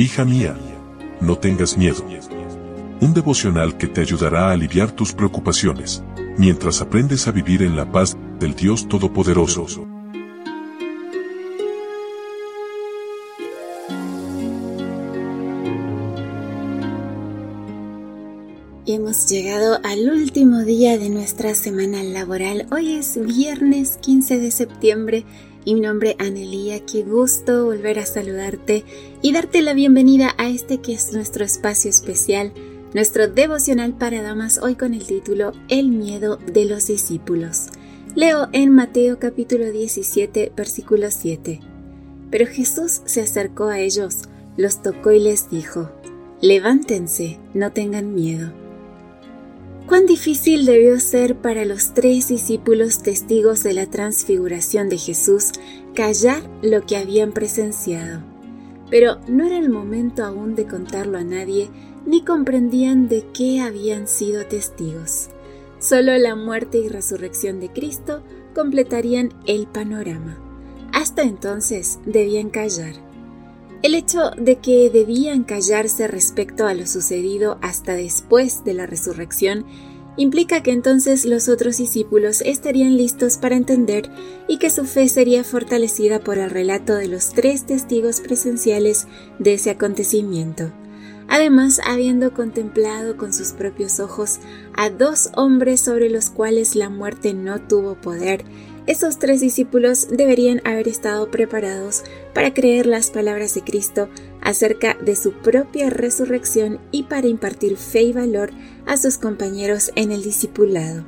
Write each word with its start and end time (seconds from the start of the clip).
Hija 0.00 0.24
mía, 0.24 0.56
no 1.20 1.38
tengas 1.38 1.76
miedo. 1.76 2.06
Un 3.00 3.14
devocional 3.14 3.76
que 3.76 3.88
te 3.88 4.00
ayudará 4.00 4.48
a 4.48 4.52
aliviar 4.52 4.92
tus 4.92 5.12
preocupaciones, 5.12 6.04
mientras 6.36 6.80
aprendes 6.80 7.26
a 7.26 7.32
vivir 7.32 7.64
en 7.64 7.74
la 7.74 7.90
paz 7.90 8.16
del 8.38 8.54
Dios 8.54 8.88
Todopoderoso. 8.88 9.88
hemos 18.86 19.28
llegado 19.28 19.80
al 19.84 20.08
último 20.08 20.60
día 20.60 20.96
de 20.96 21.10
nuestra 21.10 21.54
semana 21.54 22.02
laboral. 22.02 22.66
Hoy 22.70 22.94
es 22.94 23.18
viernes 23.22 23.98
15 24.00 24.38
de 24.38 24.50
septiembre 24.50 25.24
mi 25.74 25.80
nombre 25.80 26.16
es 26.18 26.26
Anelía. 26.26 26.80
Qué 26.86 27.02
gusto 27.02 27.66
volver 27.66 27.98
a 27.98 28.06
saludarte 28.06 28.84
y 29.20 29.32
darte 29.32 29.60
la 29.62 29.74
bienvenida 29.74 30.34
a 30.38 30.48
este 30.48 30.78
que 30.78 30.94
es 30.94 31.12
nuestro 31.12 31.44
espacio 31.44 31.90
especial, 31.90 32.52
nuestro 32.94 33.28
devocional 33.28 33.92
para 33.92 34.22
damas, 34.22 34.58
hoy 34.62 34.76
con 34.76 34.94
el 34.94 35.06
título 35.06 35.52
El 35.68 35.88
miedo 35.88 36.36
de 36.36 36.64
los 36.64 36.86
discípulos. 36.86 37.66
Leo 38.14 38.48
en 38.52 38.74
Mateo 38.74 39.18
capítulo 39.18 39.70
17, 39.70 40.52
versículo 40.56 41.10
7. 41.10 41.60
Pero 42.30 42.46
Jesús 42.46 43.02
se 43.04 43.20
acercó 43.20 43.64
a 43.64 43.78
ellos, 43.78 44.22
los 44.56 44.82
tocó 44.82 45.12
y 45.12 45.20
les 45.20 45.50
dijo, 45.50 45.90
Levántense, 46.40 47.38
no 47.52 47.72
tengan 47.72 48.14
miedo. 48.14 48.52
Cuán 49.88 50.04
difícil 50.04 50.66
debió 50.66 51.00
ser 51.00 51.36
para 51.36 51.64
los 51.64 51.94
tres 51.94 52.28
discípulos 52.28 53.02
testigos 53.02 53.62
de 53.62 53.72
la 53.72 53.86
transfiguración 53.86 54.90
de 54.90 54.98
Jesús 54.98 55.52
callar 55.94 56.42
lo 56.60 56.84
que 56.84 56.98
habían 56.98 57.32
presenciado. 57.32 58.22
Pero 58.90 59.16
no 59.28 59.46
era 59.46 59.56
el 59.56 59.70
momento 59.70 60.26
aún 60.26 60.54
de 60.54 60.66
contarlo 60.66 61.16
a 61.16 61.24
nadie, 61.24 61.70
ni 62.04 62.22
comprendían 62.22 63.08
de 63.08 63.24
qué 63.32 63.62
habían 63.62 64.08
sido 64.08 64.44
testigos. 64.44 65.30
Solo 65.78 66.18
la 66.18 66.36
muerte 66.36 66.76
y 66.76 66.88
resurrección 66.88 67.58
de 67.58 67.70
Cristo 67.70 68.22
completarían 68.54 69.32
el 69.46 69.66
panorama. 69.66 70.36
Hasta 70.92 71.22
entonces 71.22 71.98
debían 72.04 72.50
callar. 72.50 73.07
El 73.88 73.94
hecho 73.94 74.32
de 74.36 74.56
que 74.56 74.90
debían 74.90 75.44
callarse 75.44 76.08
respecto 76.08 76.66
a 76.66 76.74
lo 76.74 76.86
sucedido 76.86 77.56
hasta 77.62 77.94
después 77.94 78.62
de 78.62 78.74
la 78.74 78.84
resurrección 78.84 79.64
implica 80.18 80.62
que 80.62 80.72
entonces 80.72 81.24
los 81.24 81.48
otros 81.48 81.78
discípulos 81.78 82.42
estarían 82.42 82.98
listos 82.98 83.38
para 83.38 83.56
entender 83.56 84.10
y 84.46 84.58
que 84.58 84.68
su 84.68 84.84
fe 84.84 85.08
sería 85.08 85.42
fortalecida 85.42 86.20
por 86.20 86.36
el 86.36 86.50
relato 86.50 86.96
de 86.96 87.08
los 87.08 87.30
tres 87.30 87.64
testigos 87.64 88.20
presenciales 88.20 89.06
de 89.38 89.54
ese 89.54 89.70
acontecimiento. 89.70 90.70
Además, 91.26 91.80
habiendo 91.82 92.34
contemplado 92.34 93.16
con 93.16 93.32
sus 93.32 93.52
propios 93.52 94.00
ojos 94.00 94.38
a 94.76 94.90
dos 94.90 95.30
hombres 95.34 95.80
sobre 95.80 96.10
los 96.10 96.28
cuales 96.28 96.76
la 96.76 96.90
muerte 96.90 97.32
no 97.32 97.58
tuvo 97.58 97.94
poder, 97.94 98.44
esos 98.88 99.18
tres 99.18 99.42
discípulos 99.42 100.08
deberían 100.10 100.62
haber 100.64 100.88
estado 100.88 101.30
preparados 101.30 102.04
para 102.32 102.54
creer 102.54 102.86
las 102.86 103.10
palabras 103.10 103.54
de 103.54 103.60
Cristo 103.60 104.08
acerca 104.40 104.94
de 104.94 105.14
su 105.14 105.32
propia 105.32 105.90
resurrección 105.90 106.80
y 106.90 107.02
para 107.02 107.26
impartir 107.26 107.76
fe 107.76 108.00
y 108.00 108.12
valor 108.14 108.50
a 108.86 108.96
sus 108.96 109.18
compañeros 109.18 109.92
en 109.94 110.10
el 110.10 110.22
discipulado. 110.22 111.04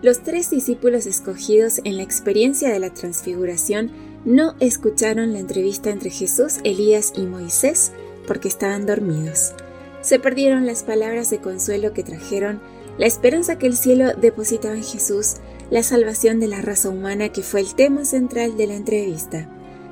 Los 0.00 0.22
tres 0.22 0.48
discípulos 0.50 1.06
escogidos 1.06 1.80
en 1.82 1.96
la 1.96 2.04
experiencia 2.04 2.70
de 2.70 2.78
la 2.78 2.94
transfiguración 2.94 3.90
no 4.24 4.54
escucharon 4.60 5.32
la 5.32 5.40
entrevista 5.40 5.90
entre 5.90 6.10
Jesús, 6.10 6.58
Elías 6.62 7.14
y 7.16 7.22
Moisés 7.22 7.90
porque 8.28 8.46
estaban 8.46 8.86
dormidos. 8.86 9.54
Se 10.02 10.20
perdieron 10.20 10.66
las 10.66 10.84
palabras 10.84 11.30
de 11.30 11.38
consuelo 11.38 11.92
que 11.92 12.04
trajeron, 12.04 12.60
la 12.96 13.06
esperanza 13.06 13.58
que 13.58 13.66
el 13.66 13.76
cielo 13.76 14.12
depositaba 14.14 14.76
en 14.76 14.84
Jesús, 14.84 15.34
la 15.70 15.82
salvación 15.82 16.40
de 16.40 16.48
la 16.48 16.62
raza 16.62 16.88
humana 16.88 17.30
que 17.30 17.42
fue 17.42 17.60
el 17.60 17.74
tema 17.74 18.04
central 18.04 18.56
de 18.56 18.66
la 18.66 18.74
entrevista. 18.74 19.48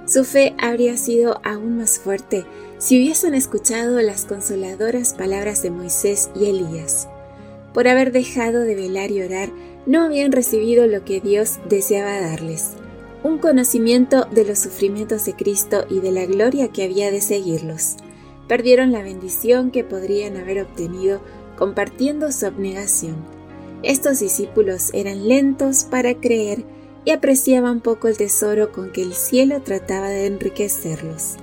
Su 0.06 0.24
fe 0.24 0.54
habría 0.58 0.96
sido 0.96 1.40
aún 1.42 1.78
más 1.78 1.98
fuerte 1.98 2.44
si 2.78 2.96
hubiesen 2.96 3.34
escuchado 3.34 4.00
las 4.00 4.24
consoladoras 4.24 5.14
palabras 5.14 5.62
de 5.62 5.70
Moisés 5.70 6.30
y 6.34 6.46
Elías. 6.46 7.08
Por 7.74 7.88
haber 7.88 8.12
dejado 8.12 8.60
de 8.60 8.74
velar 8.74 9.10
y 9.10 9.22
orar, 9.22 9.50
no 9.84 10.02
habían 10.02 10.32
recibido 10.32 10.86
lo 10.86 11.04
que 11.04 11.20
Dios 11.20 11.58
deseaba 11.68 12.20
darles, 12.20 12.72
un 13.22 13.38
conocimiento 13.38 14.26
de 14.30 14.44
los 14.44 14.60
sufrimientos 14.60 15.24
de 15.24 15.34
Cristo 15.34 15.84
y 15.90 16.00
de 16.00 16.12
la 16.12 16.24
gloria 16.26 16.68
que 16.68 16.84
había 16.84 17.10
de 17.10 17.20
seguirlos. 17.20 17.96
Perdieron 18.48 18.92
la 18.92 19.02
bendición 19.02 19.70
que 19.72 19.84
podrían 19.84 20.36
haber 20.36 20.62
obtenido 20.62 21.20
compartiendo 21.56 22.30
su 22.30 22.46
abnegación. 22.46 23.35
Estos 23.86 24.18
discípulos 24.18 24.90
eran 24.94 25.28
lentos 25.28 25.84
para 25.84 26.14
creer 26.14 26.64
y 27.04 27.12
apreciaban 27.12 27.80
poco 27.80 28.08
el 28.08 28.16
tesoro 28.16 28.72
con 28.72 28.90
que 28.90 29.00
el 29.00 29.14
cielo 29.14 29.62
trataba 29.62 30.08
de 30.08 30.26
enriquecerlos. 30.26 31.36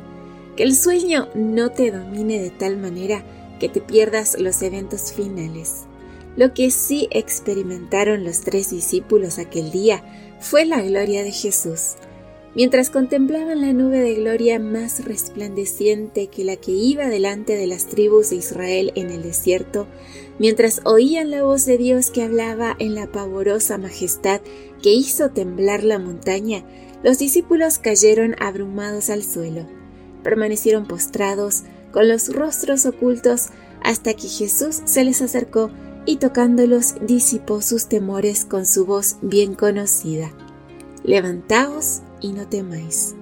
Que 0.57 0.63
el 0.63 0.75
sueño 0.75 1.29
no 1.35 1.71
te 1.71 1.89
domine 1.89 2.41
de 2.41 2.49
tal 2.49 2.75
manera 2.75 3.23
que 3.61 3.69
te 3.69 3.79
pierdas 3.79 4.37
los 4.37 4.61
eventos 4.61 5.13
finales. 5.13 5.85
Lo 6.35 6.53
que 6.53 6.69
sí 6.69 7.07
experimentaron 7.11 8.25
los 8.25 8.41
tres 8.41 8.71
discípulos 8.71 9.39
aquel 9.39 9.71
día 9.71 10.03
fue 10.41 10.65
la 10.65 10.81
gloria 10.81 11.23
de 11.23 11.31
Jesús. 11.31 11.93
Mientras 12.55 12.91
contemplaban 12.91 13.61
la 13.61 13.73
nube 13.73 13.99
de 13.99 14.13
gloria 14.13 14.59
más 14.59 15.03
resplandeciente 15.05 16.27
que 16.27 16.43
la 16.43 16.55
que 16.55 16.71
iba 16.71 17.07
delante 17.07 17.55
de 17.55 17.65
las 17.65 17.87
tribus 17.87 18.29
de 18.29 18.35
Israel 18.35 18.91
en 18.93 19.09
el 19.09 19.23
desierto, 19.23 19.87
mientras 20.37 20.81
oían 20.85 21.31
la 21.31 21.41
voz 21.41 21.65
de 21.65 21.79
Dios 21.79 22.11
que 22.11 22.21
hablaba 22.21 22.75
en 22.77 22.93
la 22.93 23.11
pavorosa 23.11 23.79
majestad 23.79 24.41
que 24.83 24.91
hizo 24.93 25.31
temblar 25.31 25.83
la 25.83 25.97
montaña, 25.97 26.63
los 27.03 27.17
discípulos 27.17 27.79
cayeron 27.79 28.35
abrumados 28.39 29.09
al 29.09 29.23
suelo. 29.23 29.65
Permanecieron 30.21 30.85
postrados, 30.85 31.63
con 31.91 32.07
los 32.07 32.33
rostros 32.33 32.85
ocultos, 32.85 33.47
hasta 33.81 34.13
que 34.13 34.27
Jesús 34.27 34.81
se 34.85 35.03
les 35.03 35.23
acercó 35.23 35.71
y 36.05 36.17
tocándolos 36.17 36.95
disipó 37.01 37.61
sus 37.61 37.87
temores 37.87 38.45
con 38.45 38.67
su 38.67 38.85
voz 38.85 39.17
bien 39.21 39.55
conocida. 39.55 40.31
Levantaos 41.03 42.02
y 42.23 42.33
no 42.33 42.47
temáis. 42.47 43.13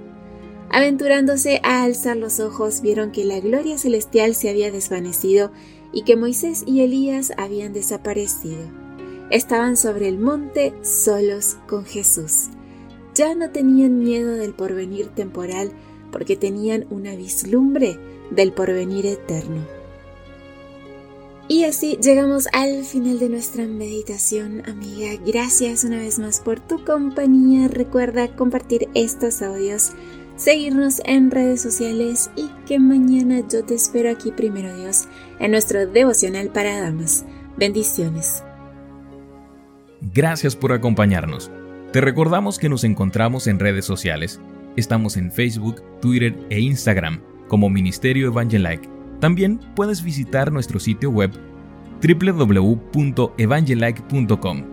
Aventurándose 0.69 1.59
a 1.63 1.83
alzar 1.83 2.15
los 2.15 2.39
ojos, 2.39 2.79
vieron 2.79 3.11
que 3.11 3.25
la 3.25 3.41
gloria 3.41 3.77
celestial 3.77 4.35
se 4.35 4.49
había 4.49 4.71
desvanecido 4.71 5.51
y 5.91 6.03
que 6.03 6.15
Moisés 6.15 6.63
y 6.65 6.79
Elías 6.79 7.33
habían 7.35 7.73
desaparecido. 7.73 8.61
Estaban 9.29 9.75
sobre 9.75 10.07
el 10.07 10.17
monte 10.17 10.73
solos 10.81 11.57
con 11.67 11.83
Jesús. 11.83 12.49
Ya 13.13 13.35
no 13.35 13.49
tenían 13.49 13.99
miedo 13.99 14.35
del 14.35 14.53
porvenir 14.53 15.07
temporal 15.07 15.73
porque 16.11 16.37
tenían 16.37 16.85
una 16.89 17.15
vislumbre 17.15 17.99
del 18.29 18.53
porvenir 18.53 19.05
eterno. 19.05 19.80
Y 21.51 21.65
así 21.65 21.97
llegamos 22.01 22.47
al 22.53 22.85
final 22.85 23.19
de 23.19 23.27
nuestra 23.27 23.65
meditación, 23.65 24.63
amiga. 24.69 25.21
Gracias 25.27 25.83
una 25.83 25.97
vez 25.97 26.17
más 26.17 26.39
por 26.39 26.61
tu 26.61 26.85
compañía. 26.85 27.67
Recuerda 27.67 28.33
compartir 28.37 28.87
estos 28.93 29.41
audios, 29.41 29.91
seguirnos 30.37 31.01
en 31.03 31.29
redes 31.29 31.61
sociales 31.61 32.31
y 32.37 32.47
que 32.65 32.79
mañana 32.79 33.45
yo 33.49 33.65
te 33.65 33.75
espero 33.75 34.09
aquí 34.09 34.31
primero 34.31 34.73
Dios 34.77 35.09
en 35.39 35.51
nuestro 35.51 35.85
devocional 35.87 36.53
para 36.53 36.79
damas. 36.79 37.25
Bendiciones. 37.57 38.45
Gracias 39.99 40.55
por 40.55 40.71
acompañarnos. 40.71 41.51
Te 41.91 41.99
recordamos 41.99 42.59
que 42.59 42.69
nos 42.69 42.85
encontramos 42.85 43.47
en 43.47 43.59
redes 43.59 43.83
sociales. 43.83 44.39
Estamos 44.77 45.17
en 45.17 45.33
Facebook, 45.33 45.83
Twitter 45.99 46.33
e 46.49 46.61
Instagram 46.61 47.21
como 47.49 47.69
Ministerio 47.69 48.27
Evangelike 48.27 49.01
también 49.21 49.59
puedes 49.75 50.03
visitar 50.03 50.51
nuestro 50.51 50.79
sitio 50.79 51.11
web 51.11 51.31
www.evangelike.com 52.01 54.70